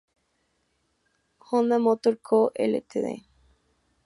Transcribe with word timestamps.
Honda 1.37 1.77
Motor 1.77 2.15
Co., 2.23 2.51
Ltd. 2.57 3.05